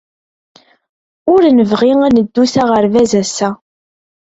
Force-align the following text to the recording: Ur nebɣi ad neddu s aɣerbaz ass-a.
Ur 1.33 1.41
nebɣi 1.57 1.91
ad 2.07 2.11
neddu 2.15 2.43
s 2.51 2.55
aɣerbaz 2.61 3.11
ass-a. 3.21 3.49